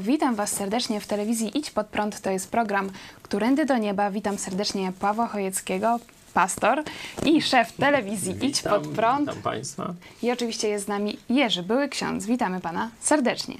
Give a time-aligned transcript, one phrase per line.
[0.00, 2.20] Witam Was serdecznie w telewizji Idź Pod Prąd.
[2.20, 2.90] To jest program
[3.22, 4.10] Którędy do Nieba.
[4.10, 5.98] Witam serdecznie Pawła Chojeckiego,
[6.34, 6.82] pastor
[7.26, 9.28] i szef telewizji Idź Witam, Pod Prąd.
[9.28, 9.94] Witam Państwa.
[10.22, 12.26] I oczywiście jest z nami Jerzy, były ksiądz.
[12.26, 13.56] Witamy Pana serdecznie.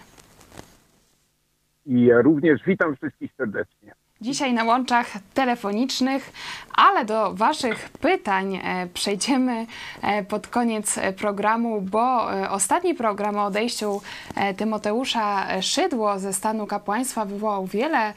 [1.86, 3.83] I ja również witam wszystkich serdecznie.
[4.24, 6.32] Dzisiaj na łączach telefonicznych,
[6.74, 9.66] ale do Waszych pytań e, przejdziemy
[10.02, 14.00] e, pod koniec e, programu, bo ostatni program o odejściu
[14.56, 18.14] Tymoteusza Szydło ze stanu kapłaństwa wywołał wiele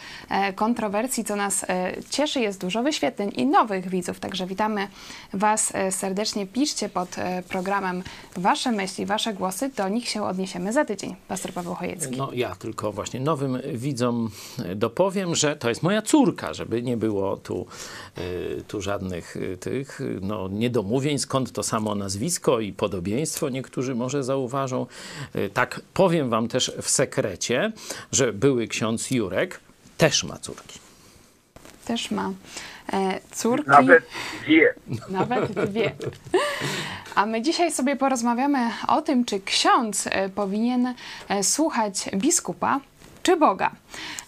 [0.55, 1.65] kontrowersji, co nas
[2.09, 2.39] cieszy.
[2.39, 4.87] Jest dużo wyświetleń i nowych widzów, także witamy
[5.33, 6.47] Was serdecznie.
[6.47, 7.15] Piszcie pod
[7.49, 8.03] programem
[8.37, 11.15] Wasze myśli, Wasze głosy, do nich się odniesiemy za tydzień.
[11.27, 12.17] Pastor Paweł Chojecki.
[12.17, 14.29] No ja tylko właśnie nowym widzom
[14.75, 17.65] dopowiem, że to jest moja córka, żeby nie było tu,
[18.17, 23.95] y, tu żadnych y, tych y, no, niedomówień, skąd to samo nazwisko i podobieństwo niektórzy
[23.95, 24.85] może zauważą.
[25.53, 27.71] Tak powiem wam też w sekrecie,
[28.11, 29.59] że były ksiądz Jurek
[29.97, 30.79] też ma córki.
[31.85, 32.31] Też ma
[32.93, 33.69] e, córki.
[33.69, 34.03] Nawet
[34.47, 34.73] wie.
[35.09, 35.91] Nawet dwie.
[37.15, 40.93] A my dzisiaj sobie porozmawiamy o tym, czy ksiądz e, powinien
[41.29, 42.79] e, słuchać biskupa
[43.23, 43.71] czy Boga.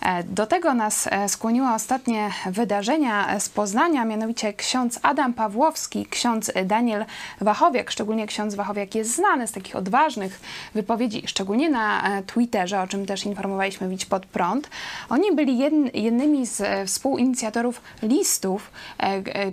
[0.01, 6.51] E, Do tego nas e, skłoniły ostatnie wydarzenia z Poznania, mianowicie ksiądz Adam Pawłowski, ksiądz
[6.65, 7.05] Daniel
[7.41, 10.41] Wachowiak, szczególnie ksiądz Wachowiak jest znany z takich odważnych
[10.73, 14.69] wypowiedzi, szczególnie na e, Twitterze, o czym też informowaliśmy Widź Pod Prąd.
[15.09, 18.71] Oni byli jedn, jednymi z współinicjatorów listów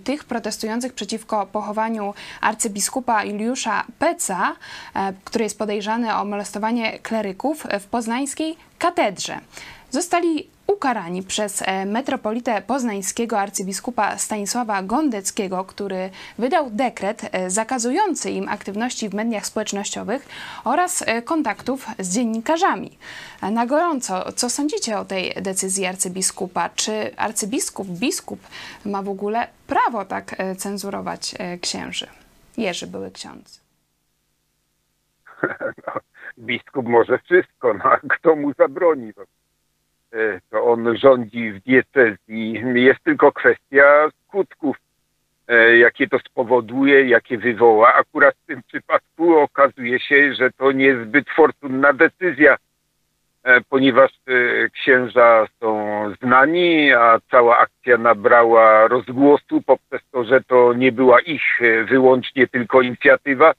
[0.05, 4.53] tych protestujących przeciwko pochowaniu arcybiskupa Juliusza Peca,
[5.25, 9.41] który jest podejrzany o molestowanie kleryków w poznańskiej katedrze.
[9.97, 18.49] Zostali ukarani przez e, metropolitę poznańskiego arcybiskupa Stanisława Gondeckiego, który wydał dekret e, zakazujący im
[18.49, 20.29] aktywności w mediach społecznościowych
[20.65, 22.99] oraz e, kontaktów z dziennikarzami.
[23.43, 26.69] Na gorąco, co sądzicie o tej decyzji arcybiskupa?
[26.69, 28.41] Czy arcybiskup, biskup
[28.85, 32.07] ma w ogóle prawo tak cenzurować księży?
[32.57, 33.61] Jerzy były ksiądz.
[35.87, 35.93] No,
[36.39, 39.13] biskup może wszystko, no a kto mu zabroni?
[40.51, 42.63] To on rządzi w diecezji.
[42.75, 44.77] Jest tylko kwestia skutków,
[45.49, 47.95] e, jakie to spowoduje, jakie wywoła.
[47.95, 52.57] Akurat w tym przypadku okazuje się, że to niezbyt fortunna decyzja,
[53.45, 60.73] e, ponieważ e, księża są znani, a cała akcja nabrała rozgłosu poprzez to, że to
[60.73, 63.53] nie była ich e, wyłącznie tylko inicjatywa,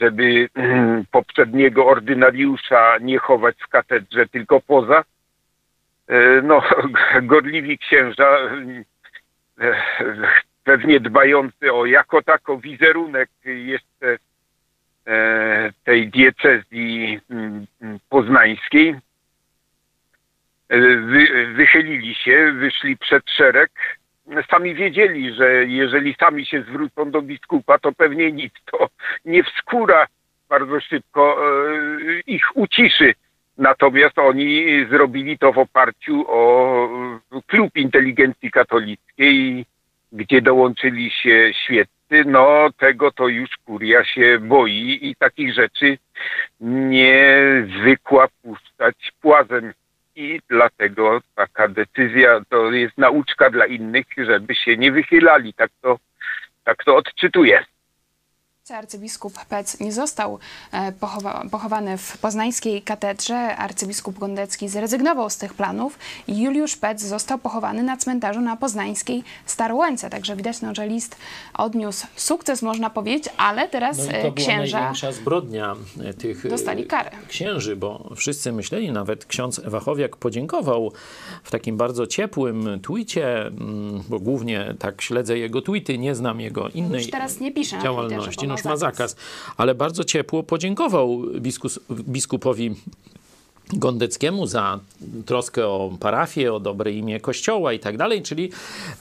[0.00, 0.48] żeby
[1.10, 5.04] poprzedniego ordynariusza nie chować w katedrze, tylko poza.
[6.08, 6.62] E, No,
[7.22, 8.38] gorliwi księża,
[9.60, 9.74] e,
[10.64, 14.18] pewnie dbający o jako tako wizerunek jeszcze
[15.06, 18.96] e, tej diecezji mm, mm, poznańskiej,
[20.70, 23.70] wy, wychylili się, wyszli przed szereg.
[24.50, 28.88] Sami wiedzieli, że jeżeli sami się zwrócą do biskupa, to pewnie nic to
[29.24, 30.06] nie wskóra
[30.48, 31.38] bardzo szybko
[32.26, 33.14] ich uciszy.
[33.58, 36.88] Natomiast oni zrobili to w oparciu o
[37.32, 39.66] e, klub inteligencji katolickiej,
[40.12, 42.24] gdzie dołączyli się świeccy.
[42.26, 45.98] No tego to już kuria się boi i takich rzeczy
[46.60, 47.42] nie
[47.80, 49.72] zwykła puszczać płazem.
[50.16, 55.54] I dlatego taka decyzja to jest nauczka dla innych, żeby się nie wychylali.
[55.54, 55.98] Tak to,
[56.64, 57.64] tak to odczytuję.
[58.70, 60.38] Arcybiskup Pec nie został
[60.72, 63.56] e, pochowa pochowany w poznańskiej katedrze.
[63.56, 69.24] Arcybiskup Gondecki zrezygnował z tych planów i Juliusz Pec został pochowany na cmentarzu na poznańskiej
[69.46, 70.10] Starłęce.
[70.10, 71.16] Także widać, no, że list
[71.54, 76.48] odniósł sukces, można powiedzieć, ale teraz No e, to była księża największa zbrodnia e, tych
[76.48, 77.10] dostali karę.
[77.28, 80.92] księży, bo wszyscy myśleli, nawet ksiądz Wachowiak podziękował
[81.42, 86.68] w takim bardzo ciepłym twicie, mm, bo głównie tak śledzę jego tweety, nie znam jego
[86.68, 89.10] innej Już teraz nie pisze działalności, no ma już ma zakaz.
[89.10, 89.24] zakaz,
[89.56, 92.74] ale bardzo ciepło podziękował biskus, biskupowi
[93.72, 94.80] Gondeckiemu za
[95.26, 98.50] troskę o parafię, o dobre imię kościoła i tak dalej, czyli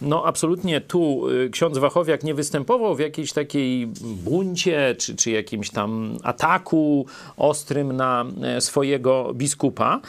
[0.02, 5.70] no absolutnie tu y, ksiądz Wachowiak nie występował w jakiejś takiej buncie, czy, czy jakimś
[5.70, 7.06] tam ataku
[7.38, 10.00] ostrym na e, swojego biskupa,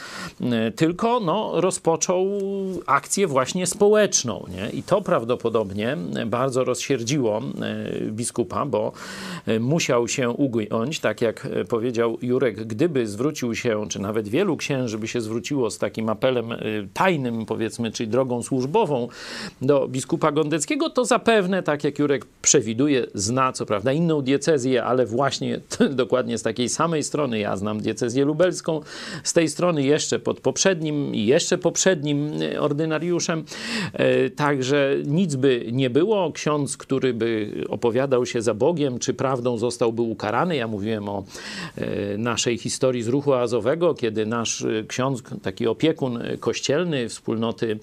[0.41, 2.27] y, tylko no, rozpoczął
[2.85, 4.45] akcję właśnie społeczną.
[4.49, 4.69] Nie?
[4.69, 8.91] I to prawdopodobnie bardzo rozsierdziło e, biskupa, bo
[9.45, 14.57] e, musiał się ugiąć, tak jak powiedział Jurek, gdyby zwrócił się, czy nawet wielu wielu
[14.57, 19.07] księży by się zwróciło z takim apelem y, tajnym, powiedzmy, czyli drogą służbową
[19.61, 25.05] do biskupa Gondeckiego, to zapewne, tak jak Jurek przewiduje, zna co prawda inną diecezję, ale
[25.05, 25.59] właśnie
[25.91, 27.39] dokładnie z takiej samej strony.
[27.39, 28.81] Ja znam diecezję lubelską,
[29.23, 33.43] z tej strony jeszcze pod poprzednim i jeszcze poprzednim y, ordynariuszem.
[34.25, 36.31] Y, także nic by nie było.
[36.31, 40.55] Ksiądz, który by opowiadał się za Bogiem, czy prawdą zostałby ukarany.
[40.55, 41.23] Ja mówiłem o
[42.17, 47.79] naszej historii z ruchu azowego, kiedy nasz y, ksiądz, taki opiekun kościelny wspólnoty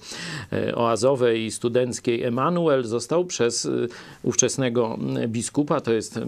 [0.53, 3.87] y, oazowej i studenckiej Emanuel został przez y,
[4.23, 4.97] ówczesnego
[5.27, 6.19] biskupa, to jest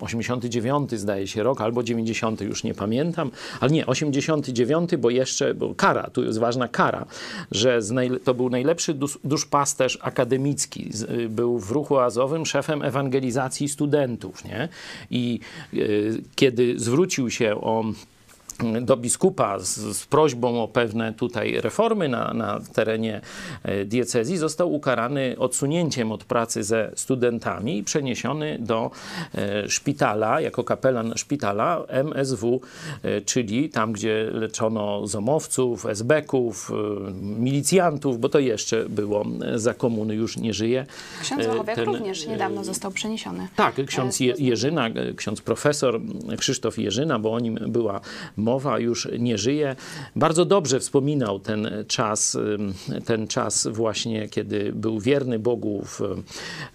[0.00, 5.74] 89 zdaje się rok, albo 90, już nie pamiętam, ale nie, 89, bo jeszcze, bo
[5.74, 7.06] kara, tu jest ważna kara,
[7.50, 7.80] że
[8.24, 10.90] to był najlepszy dusz, duszpasterz akademicki,
[11.28, 14.68] był w ruchu azowym szefem ewangelizacji studentów, nie?
[15.10, 15.40] I
[15.74, 17.84] y, kiedy zwrócił się o
[18.80, 23.20] do biskupa z, z, prośbą o pewne tutaj reformy na, na terenie
[23.62, 28.90] e, diecezji, został ukarany odsunięciem od pracy ze studentami i przeniesiony do
[29.34, 32.60] e, szpitala, jako kapelan szpitala MSW,
[33.02, 36.72] e, czyli tam, gdzie leczono zomowców, esbeków,
[37.22, 39.24] milicjantów, bo to jeszcze było
[39.54, 40.86] za komuny, już nie żyje.
[41.22, 43.48] Ksiądz Wachowiak Ten, również niedawno został przeniesiony.
[43.56, 46.00] Tak, ksiądz Jerzyna, ksiądz profesor
[46.38, 48.00] Krzysztof Jerzyna, bo o nim była
[48.48, 49.76] mowa, już nie żyje.
[50.16, 52.38] Bardzo dobrze wspominał ten czas,
[53.04, 56.00] ten czas właśnie, kiedy był wierny Bogu w,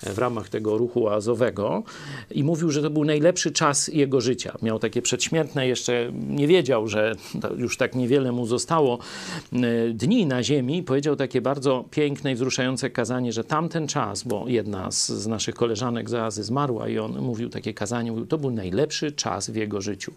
[0.04, 1.84] w ramach tego ruchu oazowego
[2.32, 4.58] i mówił, że to był najlepszy czas jego życia.
[4.62, 7.16] Miał takie przedśmiertne, jeszcze nie wiedział, że
[7.58, 9.00] już tak niewiele mu zostało
[9.94, 10.84] dni na ziemi.
[10.84, 15.56] Powiedział takie bardzo piękne i wzruszające kazanie, że tamten czas, bo jedna z, z naszych
[15.56, 19.56] koleżanek z Oazy zmarła i on mówił takie kazanie, mówił, to był najlepszy czas w
[19.56, 20.14] jego życiu.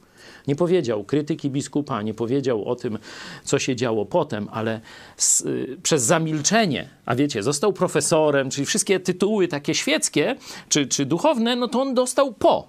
[0.47, 2.99] Nie powiedział krytyki biskupa, nie powiedział o tym,
[3.45, 4.81] co się działo potem, ale
[5.17, 10.37] z, y, przez zamilczenie, a wiecie, został profesorem, czyli wszystkie tytuły takie świeckie
[10.69, 12.69] czy, czy duchowne, no to on dostał po.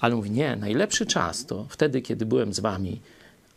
[0.00, 3.00] Ale mówi, nie, najlepszy czas to wtedy, kiedy byłem z wami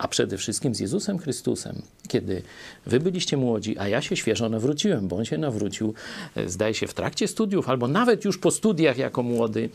[0.04, 2.42] a przede wszystkim z Jezusem Chrystusem, kiedy
[2.86, 5.94] wy byliście młodzi, a ja się świeżo nawróciłem, bo on się nawrócił,
[6.36, 9.70] e, zdaje się, w trakcie studiów, albo nawet już po studiach jako młody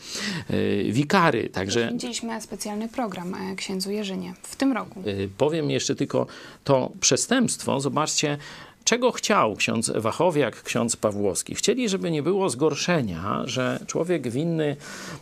[0.49, 1.49] e, wikary.
[1.49, 5.03] Także Widzieliśmy specjalny program e, księdzu Jerzynie w tym roku.
[5.37, 6.27] Powiem jeszcze tylko
[6.63, 7.79] to przestępstwo.
[7.79, 8.37] Zobaczcie,
[8.89, 11.55] Czego chciał ksiądz Wachowiak, ksiądz Pawłowski?
[11.55, 14.75] Chcieli, żeby nie było zgorszenia, że człowiek winny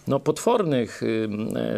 [0.08, 1.30] no, potwornych, y,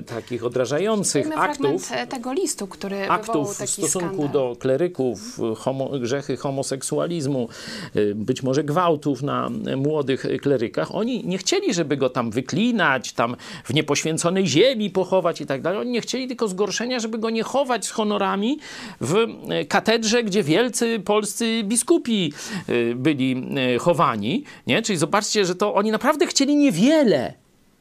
[0.05, 4.31] takich odrażających aktów, e, tego listu, który aktów w stosunku skandal.
[4.31, 7.49] do kleryków, homo, grzechy homoseksualizmu,
[7.95, 10.95] y, być może gwałtów na młodych klerykach.
[10.95, 15.79] Oni nie chcieli, żeby go tam wyklinać, tam w niepoświęconej ziemi pochować i tak dalej.
[15.79, 18.59] Oni nie chcieli tylko zgorszenia, żeby go nie chować z honorami
[19.01, 19.15] w
[19.49, 21.78] e, katedrze, gdzie wielcy polscy biskupi
[22.69, 23.43] y, byli
[23.75, 24.81] y, chowani, nie?
[24.81, 27.33] Czyli zobaczcie, że to oni naprawdę chcieli niewiele,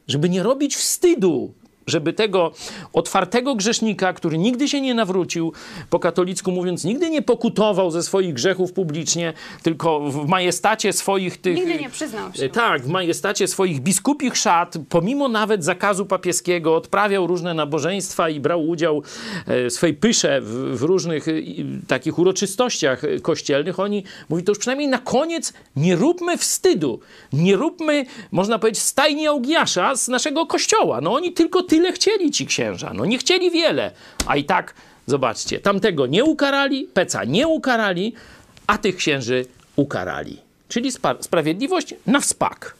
[0.07, 1.55] żeby nie robić wstydu
[1.89, 2.53] żeby tego
[2.93, 5.53] otwartego grzesznika, który nigdy się nie nawrócił,
[5.91, 11.57] po katolicku mówiąc, nigdy nie pokutował ze swoich grzechów publicznie, tylko w majestacie swoich tych...
[11.57, 12.49] Nigdy nie przyznał się.
[12.49, 18.69] Tak, w majestacie swoich biskupich szat, pomimo nawet zakazu papieskiego, odprawiał różne nabożeństwa i brał
[18.69, 19.03] udział
[19.47, 21.27] e, w swojej pysze w, różnych
[21.89, 23.81] takich uroczystościach kościelnych.
[23.81, 27.01] Oni mówi, to już przynajmniej na koniec nie róbmy wstydu,
[27.33, 31.01] nie róbmy, można powiedzieć, stajni Augiasza z naszego kościoła.
[31.01, 32.93] No oni tylko tyle tyle chcieli ci księża.
[32.95, 33.91] No nie chcieli wiele,
[34.27, 34.75] a i tak,
[35.07, 38.15] zobaczcie, tamtego nie ukarali, Peca nie ukarali,
[38.67, 40.39] a tych księży ukarali.
[40.69, 42.75] Czyli sprawiedliwość na wspak.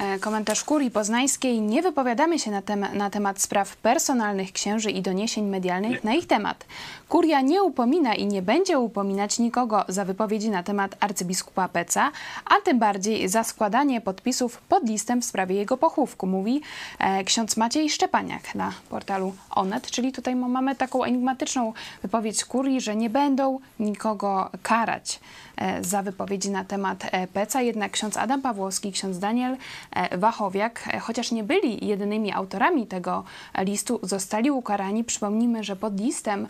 [0.00, 1.60] E, komentarz Kurii Poznańskiej.
[1.60, 2.62] Nie wypowiadamy się na,
[2.94, 6.66] na, temat spraw personalnych księży i doniesień medialnych na ich temat.
[7.08, 12.10] Kuria nie upomina i nie będzie upominać nikogo za wypowiedzi na temat arcybiskupa Peca,
[12.44, 16.60] a tym bardziej za składanie podpisów pod listem w sprawie jego pochówku, mówi
[16.98, 19.90] e, ksiądz Maciej Szczepaniak na portalu Onet.
[19.90, 21.72] Czyli tutaj mamy taką enigmatyczną
[22.02, 25.20] wypowiedź Kurii, że nie będą nikogo karać.
[25.56, 27.62] E, za wypowiedzi na temat Peca.
[27.62, 29.56] Jednak ksiądz Adam Pawłowski, ksiądz Daniel
[30.18, 30.98] Wachowiak.
[31.00, 33.24] Chociaż nie byli jedynymi autorami tego
[33.58, 35.04] listu, zostali ukarani.
[35.04, 36.46] Przypomnijmy, że pod listem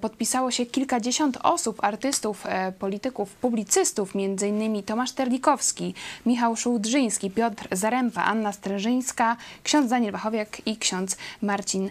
[0.00, 2.44] podpisało się kilkadziesiąt osób, artystów,
[2.78, 4.82] polityków, publicystów, m.in.
[4.82, 5.94] Tomasz Terlikowski,
[6.26, 11.90] Michał Szułdrzyński, Piotr Zarempa, Anna Strężyńska, ksiądz Daniel Wachowiak i ksiądz Marcin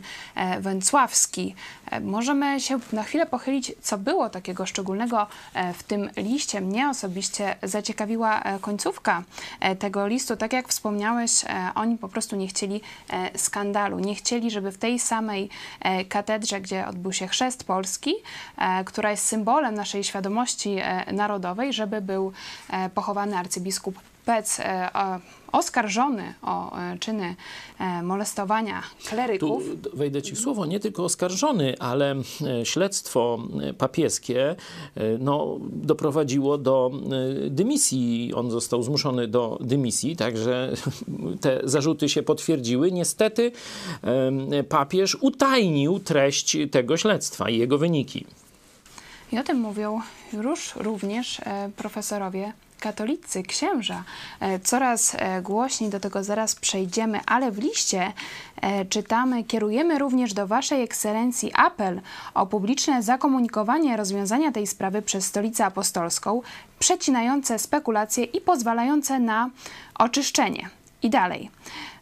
[0.60, 1.56] Węcławski.
[2.02, 5.28] Możemy się na chwilę pochylić, co było takiego szczególnego
[5.74, 6.62] w tym liście.
[6.62, 9.24] Mnie osobiście zaciekawiła e, końcówka
[9.60, 10.38] e, tego listu.
[10.38, 12.82] Tak jak wspomniałeś, e, oni po prostu nie chcieli
[13.36, 14.00] skandalu.
[14.00, 15.50] Nie chcieli, żeby w tej samej
[16.10, 18.14] katedrze, gdzie odbył się chrzest Polski,
[18.86, 20.78] która jest symbolem naszej świadomości
[21.14, 22.32] narodowej, żeby był
[22.96, 24.60] pochowany arcybiskup Pec
[25.56, 27.36] oskarżony o e, czyny
[27.80, 29.64] e, molestowania kleryków.
[29.84, 32.16] Tu wejdę ci w słowo, nie tylko oskarżony, ale
[32.62, 33.40] e, śledztwo
[33.78, 34.56] papieskie
[35.20, 36.92] no, doprowadziło do
[37.50, 38.34] dymisji.
[38.36, 40.72] On został zmuszony do dymisji, także
[41.42, 42.92] te zarzuty się potwierdziły.
[42.92, 43.52] Niestety
[44.70, 48.26] papież utajnił treść tego śledztwa i jego wyniki.
[49.32, 50.02] I o tym mówią
[50.34, 51.42] już również
[51.76, 54.04] profesorowie katolicy, księża,
[54.40, 58.14] e, coraz e, głośniej, do tego zaraz przejdziemy, ale w liście
[58.62, 62.02] e, czytamy, kierujemy również do Waszej Ekscelencji apel
[62.34, 66.42] o publiczne zakomunikowanie rozwiązania tej sprawy przez Stolicę Apostolską,
[66.80, 69.50] przecinające spekulacje i pozwalające na
[69.96, 70.70] oczyszczenie.
[71.04, 71.50] I dalej.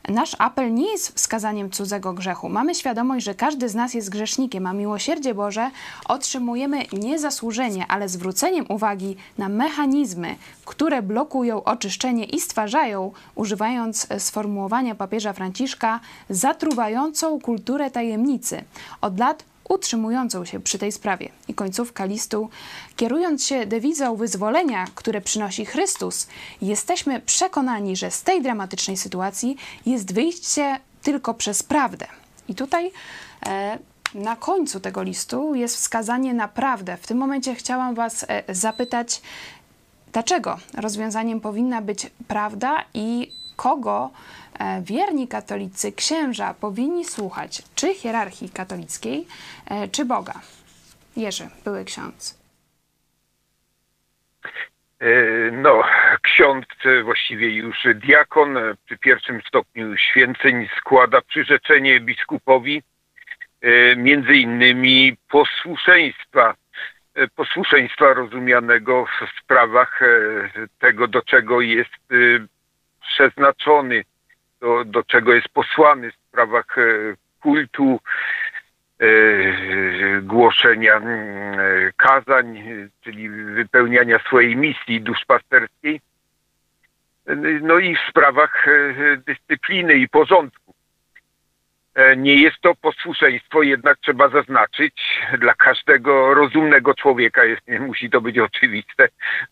[0.09, 2.49] Nasz apel nie jest wskazaniem cudzego grzechu.
[2.49, 5.71] Mamy świadomość, że każdy z nas jest grzesznikiem, a miłosierdzie Boże
[6.05, 14.95] otrzymujemy nie zasłużenie, ale zwróceniem uwagi na mechanizmy, które blokują oczyszczenie i stwarzają, używając sformułowania
[14.95, 18.63] papieża Franciszka, zatruwającą kulturę tajemnicy.
[19.01, 21.29] Od lat utrzymującą się przy tej sprawie.
[21.47, 22.49] I końcówka listu,
[22.95, 26.27] kierując się dewizą wyzwolenia, które przynosi Chrystus,
[26.61, 32.07] jesteśmy przekonani, że z tej dramatycznej sytuacji jest wyjście tylko przez prawdę.
[32.47, 32.91] I tutaj
[33.45, 33.79] e,
[34.15, 36.97] na końcu tego listu jest wskazanie na prawdę.
[36.97, 39.21] W tym momencie chciałam Was e, zapytać,
[40.13, 44.11] dlaczego rozwiązaniem powinna być prawda i kogo
[44.59, 49.27] E, wierni katolicy, księża powinni słuchać czy hierarchii katolickiej,
[49.69, 50.33] e, czy Boga?
[51.15, 52.43] Jerzy, były ksiądz.
[54.99, 55.07] E,
[55.51, 55.83] no,
[56.21, 56.65] ksiądz,
[57.03, 62.83] właściwie już diakon, przy pierwszym stopniu święceń składa przyrzeczenie biskupowi,
[63.97, 66.55] między innymi posłuszeństwa,
[67.35, 69.99] posłuszeństwa rozumianego w sprawach
[70.79, 71.91] tego, do czego jest
[73.07, 74.03] przeznaczony
[74.61, 76.81] do, do czego jest posłany w sprawach e,
[77.41, 77.99] kultu,
[78.99, 79.05] e,
[80.21, 81.01] głoszenia e,
[81.97, 82.63] kazań,
[83.01, 86.01] czyli wypełniania swojej misji duszpasterskiej,
[87.61, 88.65] no i w sprawach
[89.25, 90.62] dyscypliny i porządku.
[92.17, 98.39] Nie jest to posłuszeństwo, jednak trzeba zaznaczyć, dla każdego rozumnego człowieka jest, musi to być
[98.39, 99.07] oczywiste.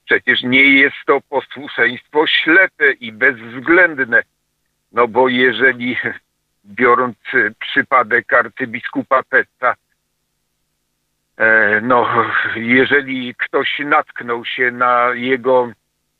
[0.05, 4.23] Przecież nie jest to posłuszeństwo ślepe i bezwzględne
[4.91, 5.97] no bo jeżeli,
[6.65, 7.17] biorąc
[7.59, 9.75] przypadek arcybiskupa Petta,
[11.37, 15.71] e, no, jeżeli ktoś natknął się na jego,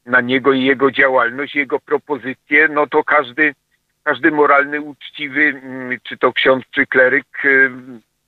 [0.06, 3.54] na niego i jego działalność, jego propozycje, no to każdy,
[4.04, 7.50] każdy moralny, uczciwy, mm, czy to ksiądz, czy kleryk, e,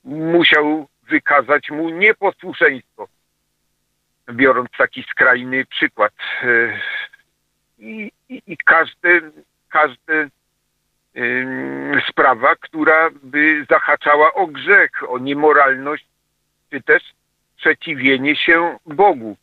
[0.03, 3.07] musiał wykazać mu nieposłuszeństwo.
[4.31, 6.13] Biorąc taki skrajny przykład.
[6.43, 6.79] E,
[7.79, 9.31] I, i, i każdy,
[9.69, 10.29] każdy
[12.09, 16.05] sprawa, która by zahaczała o grzech, o niemoralność,
[16.71, 17.03] czy też
[17.57, 19.37] przeciwienie się Bogu.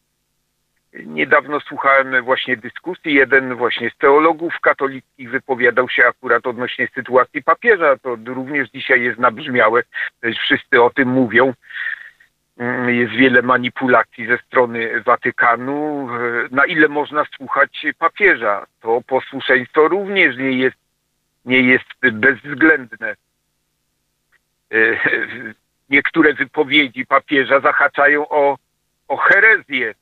[0.92, 3.14] Niedawno słuchałem właśnie dyskusji.
[3.14, 7.96] Jeden właśnie z teologów katolickich wypowiadał się akurat odnośnie sytuacji papieża.
[7.96, 9.82] To również dzisiaj jest nabrzmiałe.
[10.42, 11.54] Wszyscy o tym mówią.
[12.86, 16.08] Jest wiele manipulacji ze strony Watykanu.
[16.50, 18.66] Na ile można słuchać papieża?
[18.80, 20.76] To posłuszeństwo również nie jest
[21.44, 23.14] nie jest bezwzględne.
[24.72, 24.76] E,
[25.90, 28.58] niektóre wypowiedzi papieża zahaczają o,
[29.08, 29.94] o herezję.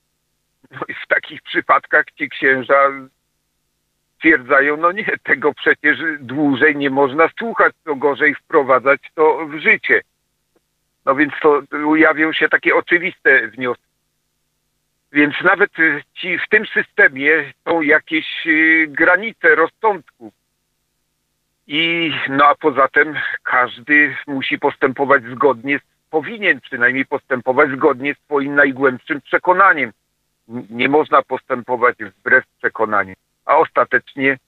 [0.70, 2.90] No i w takich przypadkach ci księża
[4.16, 10.00] stwierdzają, no nie, tego przecież dłużej nie można słuchać, to gorzej wprowadzać to w życie.
[11.04, 13.88] No więc to ujawią się takie oczywiste wnioski.
[15.12, 15.70] Więc nawet
[16.14, 20.32] ci w tym systemie są jakieś y, granice rozsądku.
[21.66, 28.54] I no a poza tym każdy musi postępować zgodnie, powinien przynajmniej postępować zgodnie z swoim
[28.54, 29.92] najgłębszym przekonaniem.
[30.70, 33.14] Nie można postępować wbrew przekonaniu.
[33.44, 34.38] A ostatecznie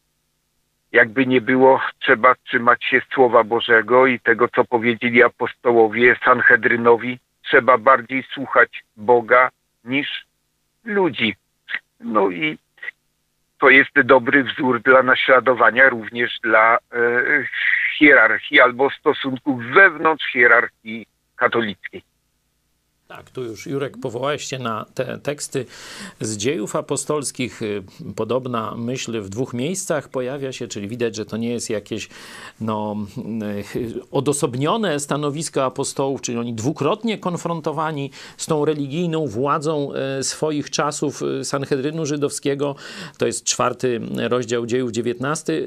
[0.92, 7.18] jakby nie było, trzeba trzymać się Słowa Bożego i tego, co powiedzieli apostołowie Sanhedrynowi.
[7.42, 9.50] Trzeba bardziej słuchać Boga
[9.84, 10.26] niż
[10.84, 11.36] ludzi.
[12.00, 12.58] No i
[13.58, 16.78] to jest dobry wzór dla naśladowania również dla e,
[17.98, 22.02] hierarchii albo stosunków wewnątrz hierarchii katolickiej.
[23.10, 25.66] Tak, tu już Jurek powołałeś się na te teksty
[26.20, 27.62] z dziejów apostolskich.
[27.62, 27.82] Y,
[28.16, 32.08] podobna myśl w dwóch miejscach pojawia się, czyli widać, że to nie jest jakieś
[32.60, 32.96] no,
[33.76, 41.22] y, odosobnione stanowisko apostołów, czyli oni dwukrotnie konfrontowani z tą religijną władzą y, swoich czasów
[41.42, 42.76] Sanhedrynu Żydowskiego.
[43.18, 45.66] To jest czwarty rozdział dziejów, dziewiętnasty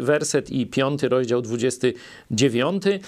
[0.00, 1.94] werset i piąty rozdział, dwudziesty
[2.30, 3.00] dziewiąty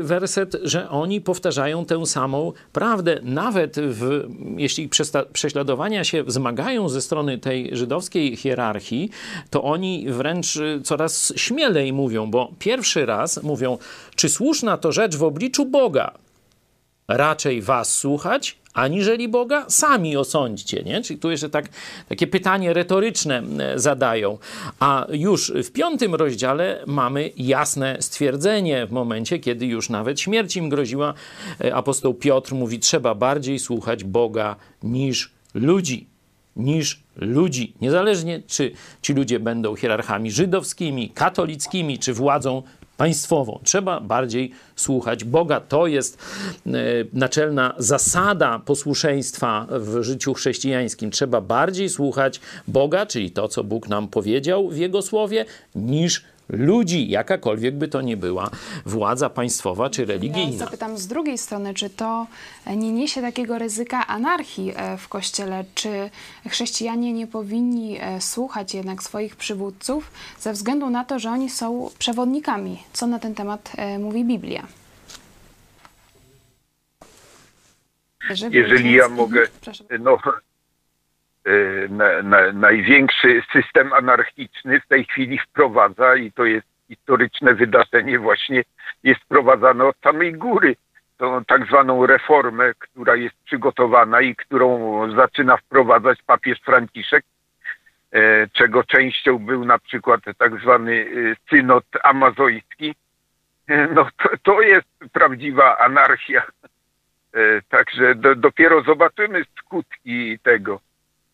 [0.00, 4.88] werset, że oni powtarzają tę samą prawdę nawet w, jeśli
[5.32, 9.10] prześladowania się wzmagają ze strony tej żydowskiej hierarchii,
[9.50, 13.78] to oni wręcz y, coraz śmielej mówią, bo pierwszy raz mówią,
[14.16, 16.12] czy słuszna to rzecz w obliczu Boga?
[17.08, 21.02] Raczej was słuchać, aniżeli Boga, sami osądźcie, nie?
[21.02, 21.68] Czyli tu jeszcze tak,
[22.08, 24.38] takie pytanie retoryczne e, zadają.
[24.80, 30.68] A już w piątym rozdziale mamy jasne stwierdzenie w momencie, kiedy już nawet śmierć im
[30.68, 31.14] groziła.
[31.60, 36.12] E, apostoł Piotr mówi, trzeba bardziej słuchać Boga niż ludzi
[36.56, 37.74] niż ludzi.
[37.80, 42.62] Niezależnie, czy ci ludzie będą hierarchami żydowskimi, katolickimi, czy władzą
[42.96, 43.60] państwową.
[43.64, 45.60] Trzeba bardziej słuchać Boga.
[45.60, 46.18] To jest
[46.66, 46.70] e,
[47.12, 51.10] naczelna zasada posłuszeństwa w życiu chrześcijańskim.
[51.10, 55.44] Trzeba bardziej słuchać Boga, czyli to, co Bóg nam powiedział w Jego słowie,
[55.74, 58.50] niż ludzi, jakakolwiek by to nie była
[58.86, 60.52] władza państwowa czy religijna.
[60.52, 62.26] Ja zapytam z drugiej strony, czy to
[62.76, 65.64] nie niesie takiego ryzyka anarchii e, w Kościele?
[65.74, 66.10] Czy
[66.48, 71.90] chrześcijanie nie powinni e, słuchać jednak swoich przywódców ze względu na to, że oni są
[71.98, 72.82] przewodnikami?
[72.92, 74.66] Co na ten temat e, mówi Biblia?
[78.50, 79.42] Jeżeli ja mogę,
[80.00, 80.18] no,
[81.88, 88.62] na, na, największy system anarchiczny w tej chwili wprowadza i to jest historyczne wydarzenie właśnie
[89.02, 90.76] jest wprowadzane od samej góry.
[91.16, 94.68] Tą tak zwaną reformę, która jest przygotowana i którą
[95.16, 97.24] zaczyna wprowadzać papież Franciszek,
[98.12, 102.94] e, czego częścią był na przykład tak zwany y, synod amazoński.
[103.68, 106.42] E, no to, to jest prawdziwa anarchia.
[107.34, 110.80] E, także do, dopiero zobaczymy skutki tego.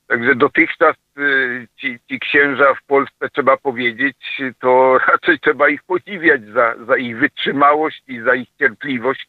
[0.08, 4.16] Także dotychczas y, ci, ci księża w Polsce, trzeba powiedzieć,
[4.60, 9.28] to raczej trzeba ich podziwiać za, za ich wytrzymałość i za ich cierpliwość,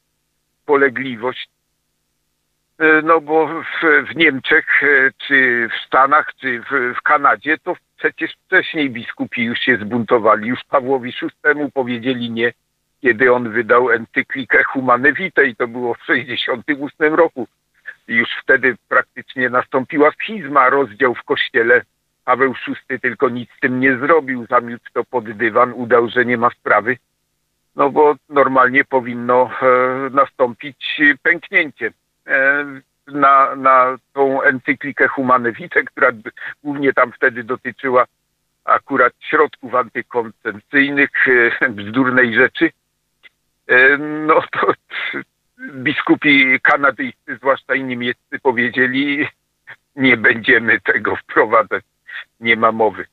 [0.66, 1.50] polegliwość.
[2.82, 7.76] Y, no bo w, w Niemczech, y, czy w Stanach, czy w, w Kanadzie, to
[7.98, 10.48] przecież wcześniej biskupi już się zbuntowali.
[10.48, 12.54] Już Pawłowi VI powiedzieli nie,
[13.02, 17.48] kiedy on wydał encyklikę Humane Vitae i to było w 68 roku
[18.16, 21.82] już wtedy praktycznie nastąpiła schizma, rozdział w kościele.
[22.26, 26.38] Paweł VI tylko nic z tym nie zrobił, zamiótł to pod dywan, udał, że nie
[26.38, 26.98] ma sprawy.
[27.76, 31.92] No bo normalnie powinno e, nastąpić pęknięcie.
[32.28, 32.66] E,
[33.08, 36.12] na, na tą encyklikę Humane Vitae, która
[36.64, 38.06] głównie tam wtedy dotyczyła
[38.66, 41.10] akurat środków antykoncepcyjnych,
[41.62, 42.72] e, bzdurnej rzeczy,
[44.00, 44.74] no to
[45.60, 49.28] biskupi kanadyjscy, zwłaszcza i niemieccy, powiedzieli,
[49.96, 51.84] nie będziemy tego wprowadzać,
[52.40, 53.06] nie ma mowy.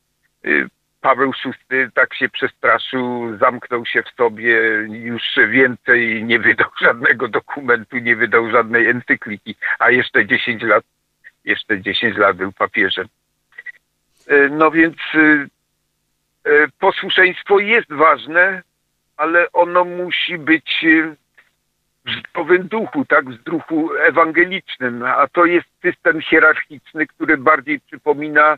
[0.46, 0.68] Y,
[1.00, 7.98] Paweł VI tak się przestraszył, zamknął się w sobie, już więcej nie wydał żadnego dokumentu,
[7.98, 10.84] nie wydał żadnej encykliki, a jeszcze 10 lat,
[11.44, 13.08] jeszcze 10 lat był papieżem.
[14.30, 15.48] Y, no więc y,
[16.78, 18.62] posłuszeństwo jest ważne,
[19.16, 20.84] ale ono musi być
[22.06, 28.56] w zdrowym duchu, tak, w duchu ewangelicznym, a to jest system hierarchiczny, który bardziej przypomina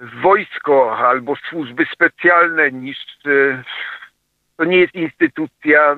[0.00, 3.62] wojsko albo służby specjalne niż e,
[4.56, 5.96] to nie jest instytucja.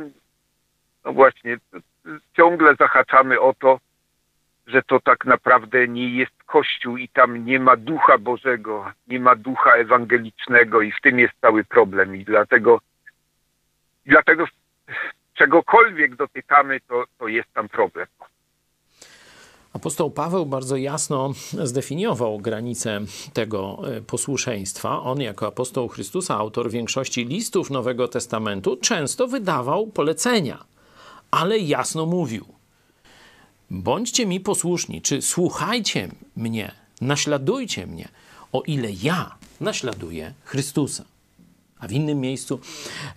[1.05, 1.59] No właśnie,
[2.37, 3.81] ciągle zahaczamy o to,
[4.67, 9.37] że to tak naprawdę nie jest Kościół i tam nie ma ducha Bożego, nie ma
[9.37, 12.81] ducha ewangelicznego i w tym jest cały problem i dlatego
[14.07, 14.45] dlatego
[15.41, 18.07] czegokolwiek dotykamy, to, to jest tam problem.
[19.73, 21.33] Apostoł Paweł bardzo jasno
[21.65, 23.01] zdefiniował granice
[23.33, 25.03] tego e, posłuszeństwa.
[25.03, 30.65] On, jako apostoł Chrystusa, autor większości listów Nowego Testamentu, często wydawał polecenia,
[31.31, 32.45] ale jasno mówił:
[33.71, 38.09] Bądźcie mi posłuszni, czy słuchajcie mnie, naśladujcie mnie,
[38.53, 41.05] o ile ja naśladuję Chrystusa.
[41.79, 42.61] A w innym miejscu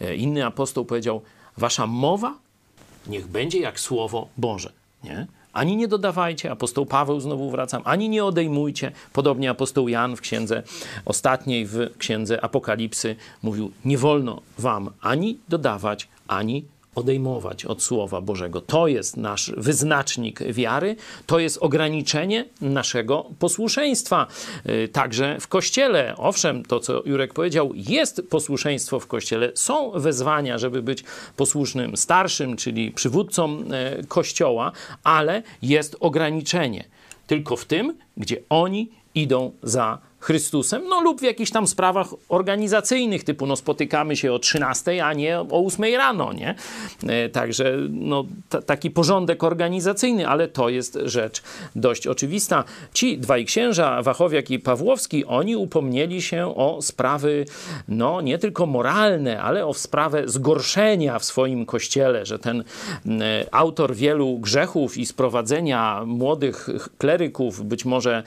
[0.02, 1.22] e, inny apostoł powiedział:
[1.58, 2.36] Wasza mowa
[3.08, 4.72] niech będzie jak słowo Boże.
[5.04, 5.28] Nie?
[5.54, 8.92] Ani nie dodawajcie, apostoł Paweł znowu wracam, ani nie odejmujcie.
[9.13, 10.63] Podobnie apostoł Jan w księdze
[11.06, 18.62] ostatniej, w księdze Apokalipsy mówił: Nie wolno wam ani dodawać, ani odejmować od Słowa Bożego.
[18.62, 24.28] To jest nasz wyznacznik wiary, to jest ograniczenie naszego posłuszeństwa.
[24.70, 30.58] Y, także w Kościele, owszem, to co Jurek powiedział, jest posłuszeństwo w Kościele, są wezwania,
[30.58, 31.04] żeby być
[31.38, 34.72] posłusznym starszym, czyli przywódcom e, Kościoła,
[35.04, 36.84] ale jest ograniczenie.
[37.28, 43.24] Tylko w tym, gdzie oni idą za Chrystusem, no lub w jakichś tam sprawach organizacyjnych,
[43.24, 46.56] typu no spotykamy się o 13, a nie o 8 rano, nie?
[47.08, 48.26] E, także no,
[48.66, 51.44] taki porządek organizacyjny, ale to jest rzecz
[51.76, 52.64] dość oczywista.
[52.94, 57.46] Ci dwaj księża, Wachowiak i Pawłowski, oni upomnieli się o sprawy,
[57.88, 62.64] no nie tylko moralne, ale o sprawę zgorszenia w swoim kościele, że ten
[63.06, 68.24] e, autor wielu grzechów i sprowadzenia młodych kleryków, być może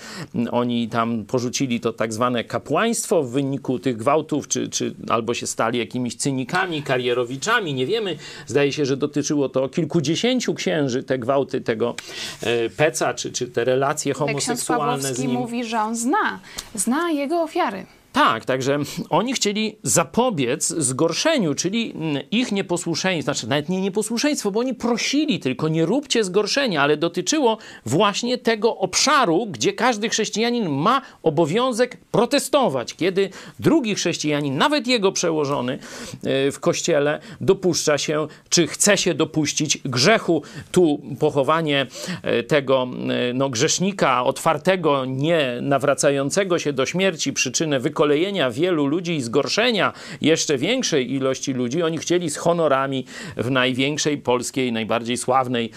[0.50, 5.46] oni tam porzucili to tak zwane kapłaństwo w wyniku tych gwałtów, czy, czy albo się
[5.46, 8.16] stali jakimiś cynikami, karierowiczami, nie wiemy.
[8.46, 11.94] Zdaje się, że dotyczyło to kilkudziesięciu księży, te gwałty tego
[12.42, 15.30] e, peca, czy, czy te relacje homoseksualne z nim.
[15.30, 16.40] mówi, że on zna,
[16.74, 17.86] zna jego ofiary.
[18.16, 18.78] Tak, także
[19.10, 21.94] oni chcieli zapobiec zgorszeniu, czyli
[22.30, 27.58] ich nieposłuszeństwo, znaczy nawet nie nieposłuszeństwo, bo oni prosili tylko nie róbcie zgorszenia, ale dotyczyło
[27.86, 35.72] właśnie tego obszaru, gdzie każdy chrześcijanin ma obowiązek protestować, kiedy drugi chrześcijanin, nawet jego przełożony
[35.72, 40.42] e, w kościele, dopuszcza się, czy chce się dopuścić grzechu.
[40.72, 41.86] Tu pochowanie
[42.22, 48.86] e, tego e, no, grzesznika otwartego, nie nawracającego się do śmierci, przyczynę wykolenia wykolejenia wielu
[48.86, 53.04] ludzi i zgorszenia jeszcze większej ilości ludzi, oni chcieli z honorami
[53.36, 55.70] w największej polskiej, najbardziej sławnej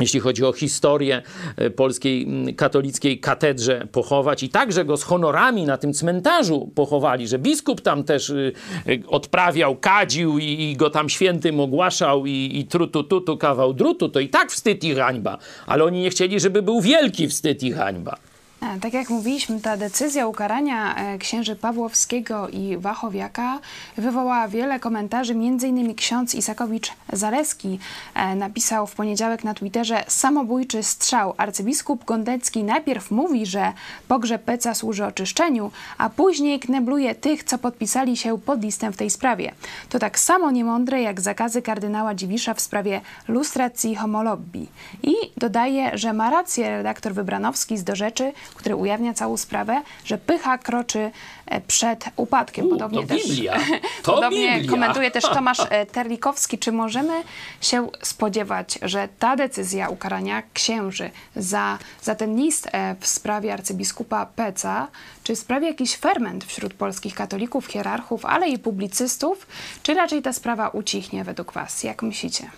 [0.00, 1.22] jeśli chodzi o historię
[1.56, 2.26] e, polskiej
[2.56, 4.42] katolickiej katedrze pochować.
[4.42, 8.52] I także go z honorami na tym cmentarzu pochowali, że biskup tam też y,
[8.88, 14.08] y, odprawiał, kadził i, i go tam świętym ogłaszał i, i trutu tutu kawał drutu,
[14.08, 17.72] to i tak wstyd i hańba, ale oni nie chcieli, żeby był wielki wstyd i
[17.72, 18.16] hańba.
[18.64, 23.58] E, tak jak mówiliśmy, ta decyzja ukarania e, księży Pawłowskiego i Wachowiaka
[23.96, 25.32] wywołała wiele komentarzy.
[25.34, 27.78] Innymi ksiądz Isakowicz-Zaleski
[28.14, 31.34] e, napisał w poniedziałek na Twitterze samobójczy strzał.
[31.36, 33.72] Arcybiskup Gondecki najpierw mówi, że
[34.08, 39.10] pogrzeb Peca służy oczyszczeniu, a później knebluje tych, co podpisali się pod listem w tej
[39.10, 39.54] sprawie.
[39.88, 44.68] To tak samo niemądre jak zakazy kardynała Dziwisza w sprawie lustracji homolobbii.
[45.02, 50.18] I dodaje, że ma rację redaktor Wybranowski z Do Rzeczy, który ujawnia całą sprawę, że
[50.18, 51.10] pycha kroczy
[51.46, 52.68] e, przed upadkiem.
[52.68, 53.58] Podobnie to też, Biblia.
[54.02, 54.70] To podobnie Biblia.
[54.70, 56.58] komentuje też Tomasz e, Terlikowski.
[56.58, 57.12] Czy możemy
[57.60, 64.26] się spodziewać, że ta decyzja ukarania księży za, za ten list e, w sprawie arcybiskupa
[64.26, 64.88] Peca,
[65.24, 69.46] czy sprawi jakiś ferment wśród polskich katolików, hierarchów, ale i publicystów,
[69.82, 71.84] czy raczej ta sprawa ucichnie według Was?
[71.84, 72.50] Jak myślicie?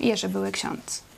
[0.00, 1.11] Jerzy były ksiądz.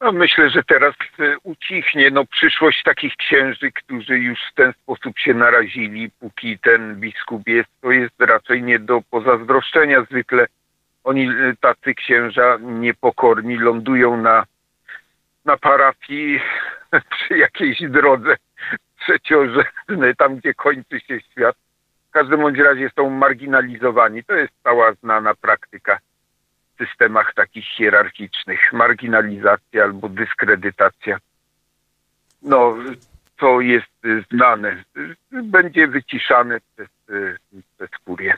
[0.00, 5.18] No myślę, że teraz e, ucichnie no, przyszłość takich księży, którzy już w ten sposób
[5.18, 10.02] się narazili, póki ten biskup jest, to jest raczej nie do pozazdroszczenia.
[10.10, 10.46] Zwykle
[11.04, 14.44] oni, e, tacy księża niepokorni, lądują na,
[15.44, 16.40] na parafii
[17.10, 18.36] przy jakiejś drodze
[19.00, 21.56] trzeciorzędnej, tam gdzie kończy się świat.
[22.08, 24.24] W każdym bądź razie są marginalizowani.
[24.24, 25.98] To jest cała znana praktyka
[26.78, 31.18] systemach takich hierarchicznych, marginalizacja albo dyskredytacja.
[32.42, 32.76] No,
[33.36, 34.84] to jest znane.
[35.30, 36.88] Będzie wyciszane przez,
[37.76, 38.34] przez kurię.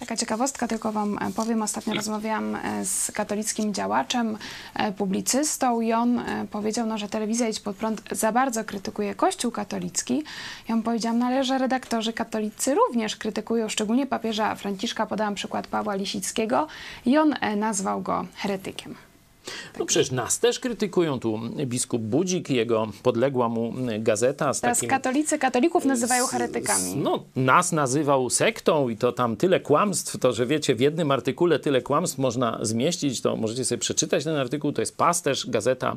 [0.00, 1.62] Taka ciekawostka, tylko Wam e, powiem.
[1.62, 4.38] Ostatnio rozmawiałam e, z katolickim działaczem,
[4.74, 9.50] e, publicystą i on powiedział, no, że telewizja Idź Pod Prąd za bardzo krytykuje Kościół
[9.50, 10.22] katolicki.
[10.68, 15.06] Ja mu powiedziałam, no ale że redaktorzy katolicy również krytykują, szczególnie papieża Franciszka.
[15.06, 16.66] Podałam przykład Pawła Lisickiego
[17.06, 19.09] i on nazwał go heretykiem.
[19.78, 24.54] No przecież nas też krytykują tu biskup Budzik, jego podległa mu gazeta.
[24.54, 26.92] Z Teraz takim, katolicy katolików nazywają heretykami.
[26.92, 31.10] Z, no, nas nazywał sektą i to tam tyle kłamstw, to że wiecie, w jednym
[31.10, 35.96] artykule tyle kłamstw można zmieścić, to możecie sobie przeczytać ten artykuł, to jest pasterz, gazeta,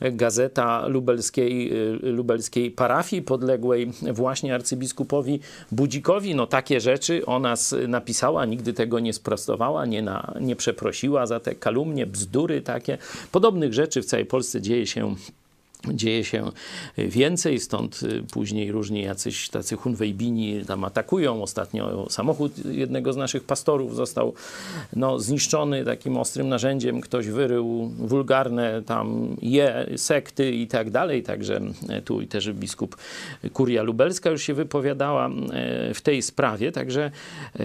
[0.00, 1.72] gazeta lubelskiej,
[2.02, 5.40] lubelskiej parafii podległej właśnie arcybiskupowi
[5.72, 6.34] Budzikowi.
[6.34, 11.40] No takie rzeczy o nas napisała, nigdy tego nie sprostowała, nie, na, nie przeprosiła za
[11.40, 12.98] te kalumnie, bzdury takie.
[13.32, 15.14] Podobnych rzeczy w całej Polsce dzieje się
[15.94, 16.50] dzieje się
[16.98, 18.00] więcej, stąd
[18.32, 21.42] później różni jacyś tacy hunwejbini tam atakują.
[21.42, 24.34] Ostatnio samochód jednego z naszych pastorów został
[24.96, 27.00] no, zniszczony takim ostrym narzędziem.
[27.00, 31.22] Ktoś wyrył wulgarne tam je, sekty i tak dalej.
[31.22, 31.60] Także
[32.04, 32.96] tu i też biskup
[33.52, 36.72] Kuria Lubelska już się wypowiadała e, w tej sprawie.
[36.72, 37.10] Także
[37.54, 37.60] e,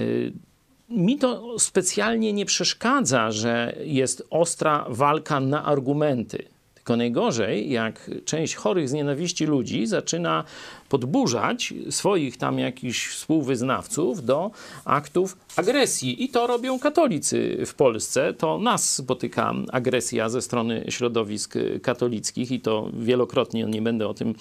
[0.91, 6.43] mi to specjalnie nie przeszkadza, że jest ostra walka na argumenty.
[6.75, 10.43] Tylko najgorzej, jak część chorych z nienawiści ludzi zaczyna
[10.91, 14.51] podburzać swoich tam jakichś współwyznawców do
[14.86, 16.23] aktów agresji.
[16.23, 18.34] I to robią katolicy w Polsce.
[18.34, 24.36] To nas spotyka agresja ze strony środowisk katolickich i to wielokrotnie, nie będę o tym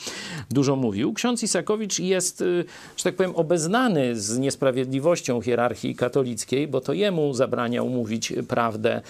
[0.50, 1.12] dużo mówił.
[1.12, 2.64] Ksiądz Isakowicz jest, y,
[2.96, 9.02] że tak powiem, obeznany z niesprawiedliwością hierarchii katolickiej, bo to jemu zabraniał mówić prawdę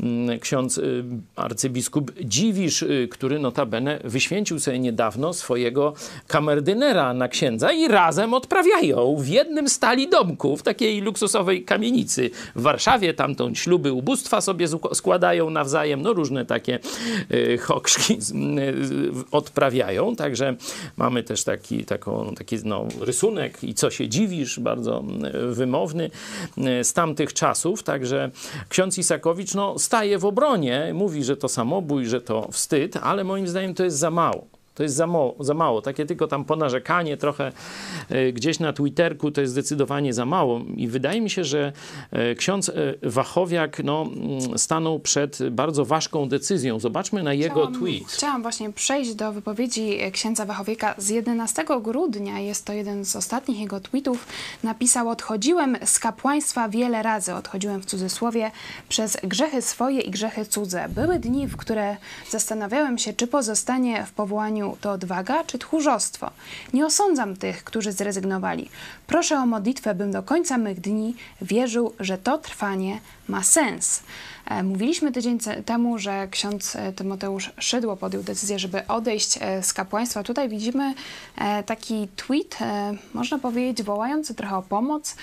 [0.00, 1.04] mm, ksiądz y,
[1.36, 5.94] arcybiskup Dziwisz, y, który notabene wyświęcił sobie niedawno swojego
[7.14, 13.14] na księdza i razem odprawiają w jednym stali domku, w takiej luksusowej kamienicy w Warszawie.
[13.14, 16.78] Tamtą śluby ubóstwa sobie składają nawzajem, no różne takie
[17.32, 18.74] y, hokrzki y,
[19.30, 20.16] odprawiają.
[20.16, 20.56] Także
[20.96, 25.04] mamy też taki, taką, taki no, rysunek i co się dziwisz, bardzo
[25.50, 26.10] y, wymowny
[26.80, 27.82] y, z tamtych czasów.
[27.82, 28.30] Także
[28.68, 33.48] ksiądz Isakowicz no, staje w obronie, mówi, że to samobój, że to wstyd, ale moim
[33.48, 34.53] zdaniem to jest za mało.
[34.74, 35.82] To jest za, mało, za mało.
[35.82, 37.52] Takie tylko tam ponarzekanie trochę
[38.08, 40.60] e, gdzieś na Twitterku to jest zdecydowanie za mało.
[40.76, 41.72] I wydaje mi się, że
[42.10, 46.80] e, ksiądz e, Wachowiak no, mm, stanął przed bardzo ważką decyzją.
[46.80, 48.08] Zobaczmy na jego chciałam, tweet.
[48.08, 52.40] Chciałam właśnie przejść do wypowiedzi księdza Wachowiaka z 11 grudnia.
[52.40, 54.26] Jest to jeden z ostatnich jego tweetów.
[54.62, 58.50] Napisał: Odchodziłem z kapłaństwa wiele razy, odchodziłem w cudzysłowie
[58.88, 60.88] przez grzechy swoje i grzechy cudze.
[60.88, 61.96] Były dni, w które
[62.30, 66.30] zastanawiałem się, czy pozostanie w powołaniu to odwaga czy tchórzostwo.
[66.72, 68.70] Nie osądzam tych, którzy zrezygnowali.
[69.06, 74.02] Proszę o modlitwę, bym do końca mych dni wierzył, że to trwanie ma sens.
[74.46, 79.72] E, mówiliśmy tydzień temu, że ksiądz e, Tymoteusz Szydło podjął decyzję, żeby odejść e, z
[79.72, 80.22] kapłaństwa.
[80.22, 80.94] Tutaj widzimy
[81.66, 82.58] taki tweet,
[83.14, 85.16] można powiedzieć, wołający trochę o pomoc,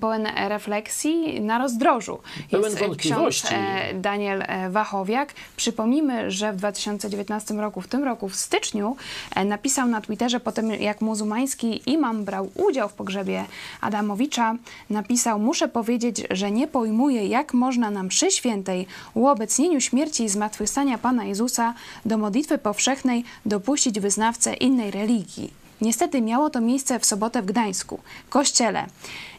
[0.00, 2.18] pełen refleksji na rozdrożu.
[2.50, 3.46] Pełen wątpliwości.
[3.46, 5.34] Ksiądz Daniel Wachowiak.
[5.56, 8.96] Przypomnijmy, że w 2019 roku, w tym roku, w styczniu,
[9.44, 13.44] napisał na Twitterze po tym, jak muzułmański imam brał udział w pogrzebie
[13.80, 14.56] Adamowicza,
[14.90, 18.67] napisał, muszę powiedzieć, że nie pojmuję, jak można nam przy Świętej
[19.14, 25.52] uobecnieniu śmierci i zmartwychwstania Pana Jezusa do modlitwy powszechnej dopuścić wyznawcę innej religii.
[25.80, 28.86] Niestety miało to miejsce w sobotę w Gdańsku, kościele.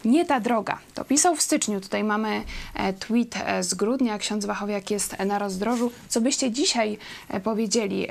[0.05, 0.79] Nie ta droga.
[0.93, 1.81] To pisał w styczniu.
[1.81, 4.17] Tutaj mamy e, tweet e, z grudnia.
[4.17, 5.91] Ksiądz Wachowiak jest na rozdrożu.
[6.09, 6.97] Co byście dzisiaj
[7.29, 8.07] e, powiedzieli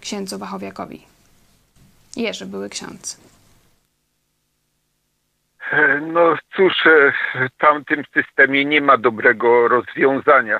[0.00, 1.02] księdzu Wachowiakowi?
[2.16, 3.16] Jerzy, były ksiądz.
[6.00, 6.74] No cóż,
[7.34, 10.58] w tamtym systemie nie ma dobrego rozwiązania.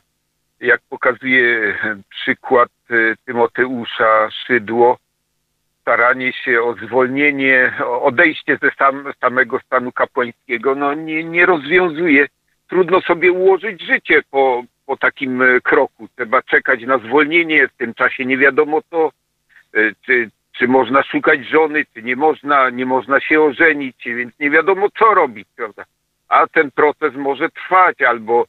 [0.60, 1.78] Jak pokazuje
[2.10, 4.98] przykład e, Tymoteusza Szydło,
[5.80, 12.26] staranie się o zwolnienie, o odejście ze sam, samego stanu kapłańskiego, no nie, nie rozwiązuje.
[12.68, 16.08] Trudno sobie ułożyć życie po, po takim e, kroku.
[16.16, 19.12] Trzeba czekać na zwolnienie, w tym czasie nie wiadomo e,
[20.02, 24.90] czy, czy można szukać żony, czy nie można, nie można się ożenić, więc nie wiadomo
[24.98, 25.84] co robić, prawda?
[26.28, 28.44] A ten proces może trwać, albo,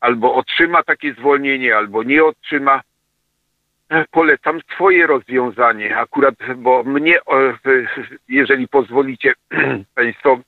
[0.00, 2.82] albo otrzyma takie zwolnienie, albo nie otrzyma.
[4.10, 7.18] Polecam swoje rozwiązanie, akurat, bo mnie,
[8.28, 9.34] jeżeli pozwolicie
[9.94, 10.40] Państwo,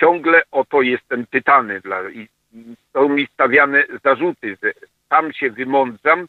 [0.00, 2.28] ciągle o to jestem pytany dla, i
[2.92, 4.72] są mi stawiane zarzuty, że
[5.08, 6.26] sam się wymądrzam,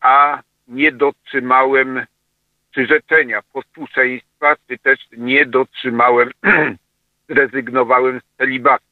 [0.00, 2.06] a nie dotrzymałem
[2.70, 6.30] przyrzeczenia posłuszeństwa, czy też nie dotrzymałem,
[7.28, 8.84] zrezygnowałem z celibatu.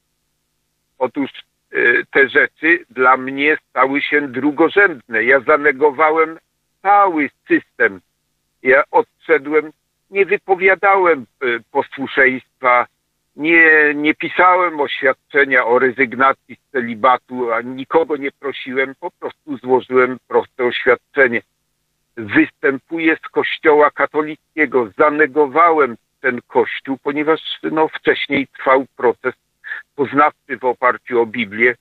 [0.98, 1.30] Otóż
[1.72, 5.24] y, te rzeczy dla mnie stały się drugorzędne.
[5.24, 6.38] Ja zanegowałem
[6.82, 8.00] cały system.
[8.62, 9.72] Ja odszedłem,
[10.10, 12.86] nie wypowiadałem y, posłuszeństwa,
[13.36, 20.18] nie, nie pisałem oświadczenia o rezygnacji z celibatu, a nikogo nie prosiłem, po prostu złożyłem
[20.28, 21.42] proste oświadczenie
[22.18, 24.90] występuję z kościoła katolickiego.
[24.98, 29.34] Zanegowałem ten kościół, ponieważ no, wcześniej trwał proces
[29.96, 31.74] poznawczy w oparciu o Biblię,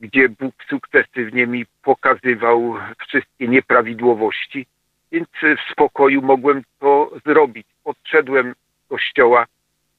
[0.00, 2.74] gdzie Bóg sukcesywnie mi pokazywał
[3.08, 4.66] wszystkie nieprawidłowości,
[5.12, 7.66] więc w spokoju mogłem to zrobić.
[7.84, 9.46] Odszedłem z kościoła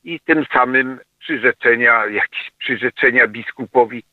[0.04, 4.04] i tym samym przyrzeczenia, jakieś przyrzeczenia biskupowi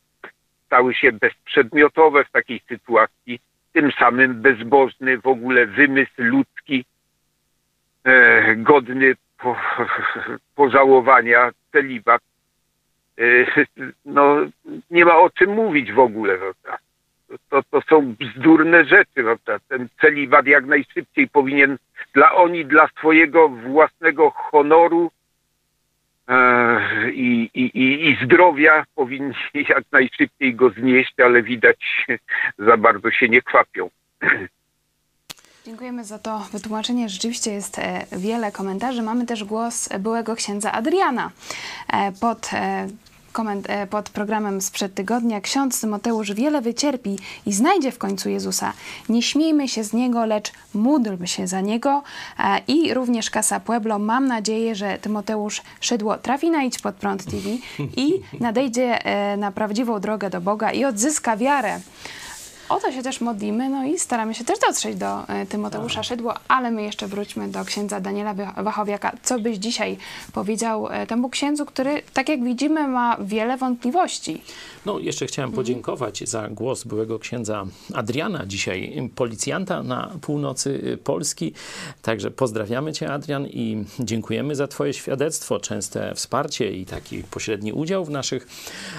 [0.65, 3.39] stały się bezprzedmiotowe w takiej sytuacji.
[3.75, 6.85] Tym samym bezbożny w ogóle wymysł ludzki,
[8.03, 9.55] e, godny po,
[10.55, 12.21] pożałowania, celibat.
[13.17, 13.23] E,
[14.05, 14.37] no,
[14.91, 16.37] nie ma o czym mówić w ogóle.
[16.37, 16.77] Prawda?
[17.49, 19.23] To, to są bzdurne rzeczy.
[19.23, 19.59] Prawda?
[19.67, 21.77] Ten celibat jak najszybciej powinien
[22.13, 25.11] dla oni, dla swojego własnego honoru
[27.13, 29.33] i, i, i zdrowia powinni
[29.69, 32.05] jak najszybciej go znieść, ale widać
[32.67, 33.89] za bardzo się nie kwapią.
[35.65, 37.09] Dziękujemy za to wytłumaczenie.
[37.09, 39.01] Rzeczywiście jest e, wiele komentarzy.
[39.01, 41.31] Mamy też głos byłego księdza Adriana
[41.93, 42.49] e, pod
[43.67, 48.73] e, pod programem sprzed tygodnia ksiądz Tymoteusz wiele wycierpi i znajdzie w końcu Jezusa.
[49.09, 52.03] Nie śmiejmy się z Niego, lecz módlmy się za Niego.
[52.67, 53.99] I również Kasa Pueblo.
[53.99, 57.49] Mam nadzieję, że Tymoteusz Szydło trafi na Idź Pod Prąd TV
[57.97, 58.99] i nadejdzie
[59.37, 61.79] na prawdziwą drogę do Boga i odzyska wiarę.
[62.69, 66.05] O to się też modlimy, no i staramy się też dotrzeć do e, Tymoteusza tak.
[66.05, 69.11] Szydło, ale my jeszcze wróćmy do księdza Daniela Wachowiaka.
[69.23, 69.97] Co byś dzisiaj
[70.33, 74.41] powiedział e, temu księdzu, który, tak jak widzimy, ma wiele wątpliwości?
[74.85, 75.63] No, jeszcze chciałem mhm.
[75.63, 81.53] podziękować za głos byłego księdza Adriana, dzisiaj policjanta na północy y, Polski.
[82.01, 88.05] Także pozdrawiamy cię, Adrian, i dziękujemy za twoje świadectwo, częste wsparcie i taki pośredni udział
[88.05, 88.47] w naszych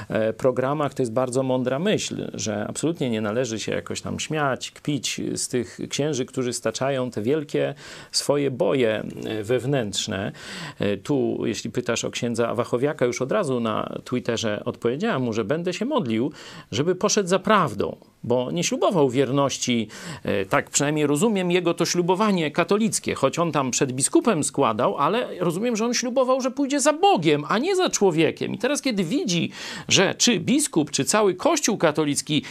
[0.09, 0.94] e, programach.
[0.94, 5.49] To jest bardzo mądra myśl, że absolutnie nie należy się jakoś tam śmiać, kpić z
[5.49, 7.75] tych księży, którzy staczają te wielkie
[8.12, 10.33] swoje boje e, wewnętrzne.
[10.79, 15.45] E, tu, jeśli pytasz o księdza Wachowiaka, już od razu na Twitterze odpowiedziałem mu, że
[15.45, 16.33] będę się modlił,
[16.71, 19.89] żeby poszedł za prawdą, bo nie ślubował wierności,
[20.25, 25.29] e, tak przynajmniej rozumiem jego to ślubowanie katolickie, choć on tam przed biskupem składał, ale
[25.41, 28.55] rozumiem, że on ślubował, że pójdzie za Bogiem, a nie za człowiekiem.
[28.55, 29.51] I teraz, kiedy widzi,
[29.89, 32.43] że czy biskup, czy cały Kościół katolicki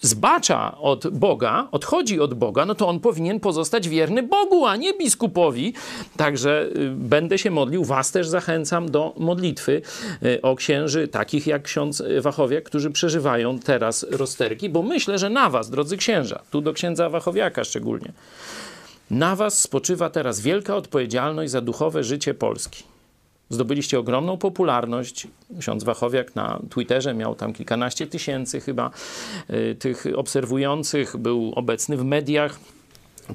[0.00, 4.92] zbacza od Boga, odchodzi od Boga, no to on powinien pozostać wierny Bogu, a nie
[4.92, 5.72] biskupowi.
[6.16, 9.82] Także y, będę się modlił, was też zachęcam do modlitwy
[10.22, 15.50] y, o księży takich jak ksiądz Wachowiak, którzy przeżywają teraz rozterki, bo myślę, że na
[15.50, 18.12] was, drodzy księża, tu do księdza Wachowiaka szczególnie,
[19.10, 22.84] na was spoczywa teraz wielka odpowiedzialność za duchowe życie Polski.
[23.50, 25.26] Zdobyliście ogromną popularność.
[25.60, 28.90] Ksiądz Wachowiak na Twitterze miał tam kilkanaście tysięcy chyba
[29.50, 32.58] y, tych obserwujących, był obecny w mediach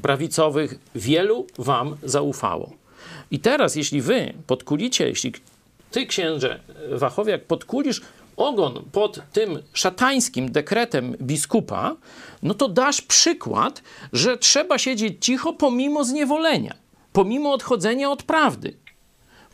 [0.01, 0.79] prawicowych.
[0.95, 2.73] Wielu wam zaufało.
[3.31, 5.33] I teraz, jeśli wy podkulicie, jeśli
[5.91, 6.59] ty, księże
[6.91, 8.01] Wachowiak, podkulisz
[8.39, 11.95] ogon pod tym szatańskim dekretem biskupa,
[12.43, 13.81] no to dasz przykład,
[14.13, 16.75] że trzeba siedzieć cicho pomimo zniewolenia,
[17.13, 18.73] pomimo odchodzenia od prawdy,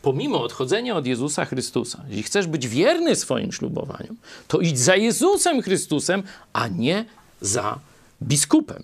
[0.02, 2.04] pomimo odchodzenia od Jezusa Chrystusa.
[2.08, 4.16] Jeśli chcesz być wierny swoim ślubowaniom,
[4.48, 6.22] to idź za Jezusem Chrystusem,
[6.52, 7.04] a nie
[7.40, 7.78] za
[8.22, 8.82] biskupem.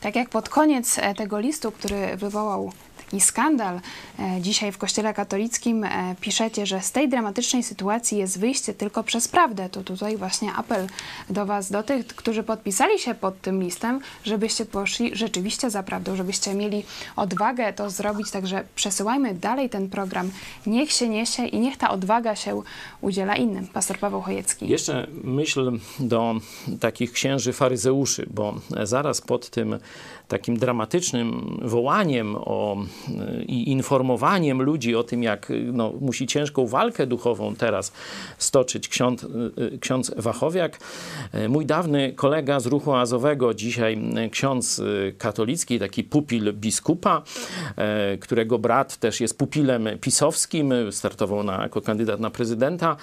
[0.00, 2.72] Tak jak pod koniec e, tego listu, który wywołał
[3.10, 3.80] taki skandal.
[4.18, 9.04] E, dzisiaj w Kościele katolickim e, piszecie, że z tej dramatycznej sytuacji jest wyjście tylko
[9.04, 9.68] przez prawdę.
[9.68, 10.86] To tutaj właśnie apel
[11.30, 16.16] do Was, do tych, którzy podpisali się pod tym listem, żebyście poszli rzeczywiście za prawdą,
[16.16, 16.84] żebyście mieli
[17.16, 18.30] odwagę to zrobić.
[18.30, 20.30] Także przesyłajmy dalej ten program.
[20.66, 22.62] Niech się niesie i niech ta odwaga się
[23.00, 23.66] udziela innym.
[23.66, 24.68] Pastor Paweł Chojecki.
[24.68, 26.34] Jeszcze myśl do
[26.80, 29.78] takich księży faryzeuszy, bo zaraz pod tym
[30.30, 32.76] takim dramatycznym wołaniem o,
[33.46, 37.92] i informowaniem ludzi o tym, jak no, musi ciężką walkę duchową teraz
[38.38, 39.26] stoczyć ksiądz,
[39.80, 40.80] ksiądz Wachowiak.
[41.48, 43.98] Mój dawny kolega z ruchu azowego, dzisiaj
[44.30, 44.82] ksiądz
[45.18, 47.22] katolicki, taki pupil biskupa,
[48.20, 52.96] którego brat też jest pupilem pisowskim, startował na, jako kandydat na prezydenta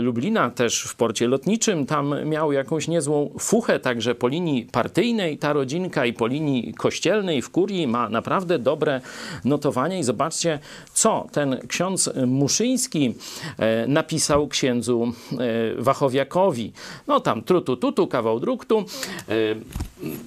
[0.00, 1.86] Lublina, też w porcie lotniczym.
[1.86, 7.42] Tam miał jakąś niezłą fuchę, także po linii partyjnej ta rodzinka i po linii kościelnej
[7.42, 9.00] w kurii ma naprawdę dobre
[9.44, 10.58] notowania i zobaczcie,
[10.92, 13.14] co ten ksiądz Muszyński
[13.58, 16.72] e, napisał księdzu e, Wachowiakowi.
[17.06, 19.34] No tam trutu tutu, kawał druktu, e,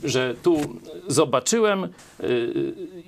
[0.04, 0.62] że tu
[1.08, 1.88] zobaczyłem,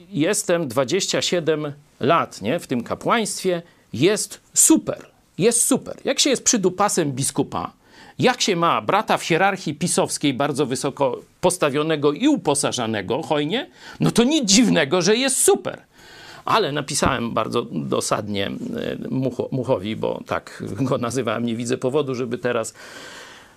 [0.09, 3.61] jestem 27 lat nie, w tym kapłaństwie,
[3.93, 5.05] jest super,
[5.37, 5.97] jest super.
[6.05, 7.76] Jak się jest przydupasem biskupa,
[8.19, 14.23] jak się ma brata w hierarchii pisowskiej bardzo wysoko postawionego i uposażanego hojnie, no to
[14.23, 15.81] nic dziwnego, że jest super.
[16.45, 18.51] Ale napisałem bardzo dosadnie e,
[19.09, 22.73] Mucho, Muchowi, bo tak go nazywałem, nie widzę powodu, żeby teraz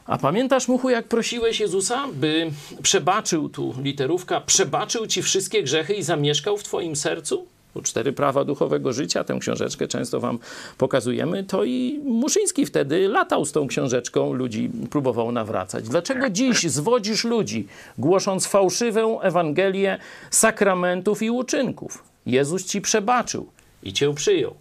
[0.06, 2.50] a pamiętasz, Muchu, jak prosiłeś Jezusa, by
[2.82, 7.46] przebaczył tu literówka, przebaczył ci wszystkie grzechy i zamieszkał w twoim sercu?
[7.82, 10.38] Cztery prawa duchowego życia, tę książeczkę często wam
[10.78, 15.88] pokazujemy, to i Muszyński wtedy latał z tą książeczką, ludzi próbował nawracać.
[15.88, 17.66] Dlaczego dziś zwodzisz ludzi,
[17.98, 19.98] głosząc fałszywą Ewangelię
[20.30, 22.04] sakramentów i uczynków?
[22.26, 23.46] Jezus ci przebaczył
[23.82, 24.54] i cię przyjął,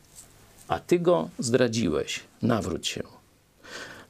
[0.68, 2.20] a ty go zdradziłeś.
[2.42, 3.04] Nawróć się.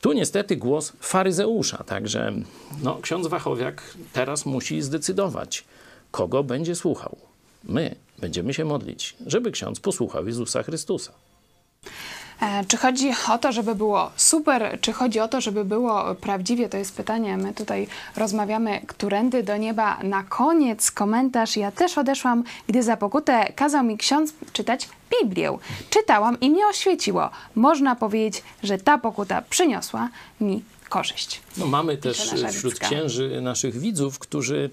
[0.01, 2.33] Tu niestety głos faryzeusza, także
[2.83, 3.83] no, ksiądz Wachowiak
[4.13, 5.63] teraz musi zdecydować,
[6.11, 7.17] kogo będzie słuchał.
[7.63, 11.11] My będziemy się modlić, żeby ksiądz posłuchał Jezusa Chrystusa.
[12.41, 16.69] E, Czy chodzi o to, żeby było super, czy chodzi o to, żeby było prawdziwie?
[16.69, 17.37] To jest pytanie.
[17.37, 19.97] My tutaj rozmawiamy, którędy do nieba.
[20.03, 21.57] Na koniec komentarz.
[21.57, 24.89] Ja też odeszłam, gdy za pokutę kazał mi ksiądz czytać
[25.21, 25.57] Biblię.
[25.89, 27.29] Czytałam i mnie oświeciło.
[27.55, 30.09] Można powiedzieć, że ta pokuta przyniosła
[30.41, 31.41] mi korzyść.
[31.57, 34.69] No, mamy też wśród księży naszych widzów, którzy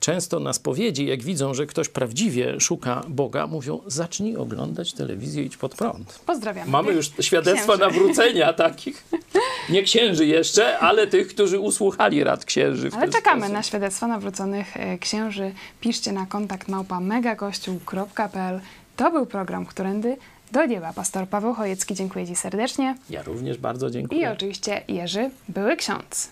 [0.00, 5.56] często na spowiedzi, jak widzą, że ktoś prawdziwie szuka Boga, mówią: zacznij oglądać telewizję, idź
[5.56, 6.20] pod prąd.
[6.26, 6.70] Pozdrawiam.
[6.70, 7.80] Mamy już świadectwa Księży.
[7.80, 9.04] nawrócenia takich.
[9.70, 12.90] Nie księży jeszcze, ale tych, którzy usłuchali rad księży.
[12.96, 13.54] Ale czekamy sposób.
[13.54, 15.52] na świadectwa nawróconych e, księży.
[15.80, 18.60] Piszcie na kontakt małpa megakościół.pl.
[18.96, 20.16] To był program Którędy
[20.52, 20.92] do nieba.
[20.92, 22.94] Pastor Paweł Chojecki, dziękuję Ci serdecznie.
[23.10, 24.32] Ja również bardzo I dziękuję.
[24.32, 26.30] oczywiście Jerzy, były ksiądz.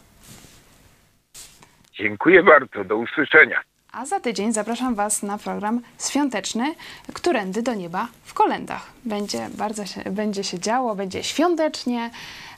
[1.92, 3.60] Dziękuję bardzo, do usłyszenia.
[3.92, 6.74] A za tydzień zapraszam Was na program świąteczny
[7.12, 8.90] Którędy do nieba w kolendach.
[9.04, 12.10] Będzie bardzo się, będzie się działo, będzie świątecznie.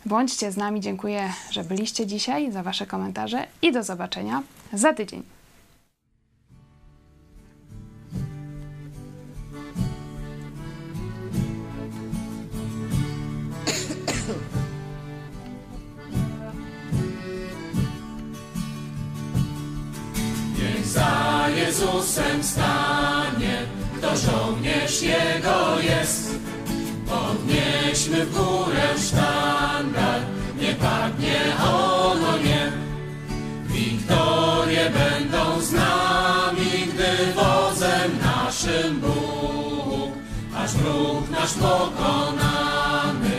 [0.07, 0.81] Bądźcie z nami.
[0.81, 4.43] Dziękuję, że byliście dzisiaj, za Wasze komentarze i do zobaczenia
[4.73, 5.23] za tydzień.
[21.47, 23.57] Za Jezusem stanie,
[23.99, 26.39] kto żołnierz Jego jest.
[27.07, 30.21] Podnieśmy w górę sztandar,
[30.61, 32.73] nie padnie ono nie.
[33.67, 40.11] Wiktorie będą z nami, gdy wodzem naszym Bóg,
[40.57, 43.31] aż wróg nasz pokonany,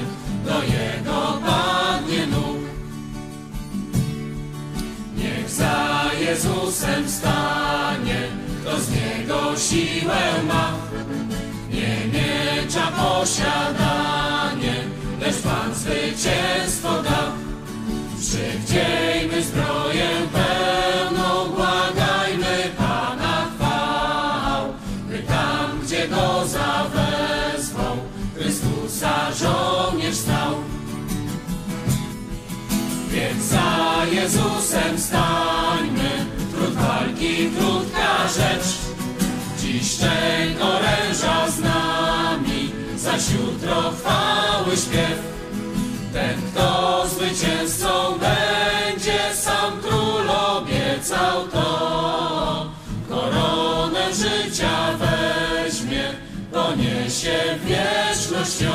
[0.45, 2.57] do Jego padnie nóg.
[5.17, 7.56] Niech za Jezusem stanie,
[8.67, 10.73] kto z Niego siłę ma.
[11.71, 14.75] Nie miecza posiadanie,
[15.21, 17.31] lecz Pan zwycięstwo da.
[18.19, 20.09] Przywdziejmy zbroję
[39.97, 45.19] szczęk oręża z nami, zaś jutro chwały śpiew.
[46.13, 47.87] Ten, kto zwycięzcą
[48.19, 52.71] będzie, sam król obiecał to.
[53.09, 56.13] Koronę życia weźmie,
[56.51, 58.66] poniesie wiecznością.